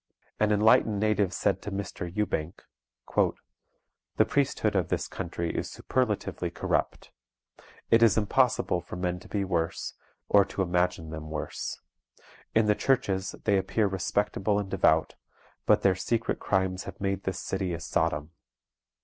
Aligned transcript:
An 0.39 0.51
enlightened 0.51 0.99
native 0.99 1.31
said 1.31 1.61
to 1.61 1.71
Mr. 1.71 2.11
Ewbank, 2.11 2.63
"The 4.15 4.25
priesthood 4.25 4.75
of 4.75 4.87
this 4.87 5.07
country 5.07 5.55
is 5.55 5.69
superlatively 5.69 6.49
corrupt. 6.49 7.11
It 7.91 8.01
is 8.01 8.17
impossible 8.17 8.81
for 8.81 8.95
men 8.95 9.19
to 9.19 9.27
be 9.27 9.43
worse, 9.43 9.93
or 10.27 10.43
to 10.43 10.63
imagine 10.63 11.11
them 11.11 11.29
worse. 11.29 11.81
In 12.55 12.65
the 12.65 12.73
churches 12.73 13.35
they 13.43 13.59
appear 13.59 13.85
respectable 13.85 14.57
and 14.57 14.71
devout, 14.71 15.13
but 15.67 15.83
their 15.83 15.93
secret 15.93 16.39
crimes 16.39 16.85
have 16.85 16.99
made 16.99 17.21
this 17.25 17.37
city 17.37 17.71
a 17.75 17.79
Sodom. 17.79 18.31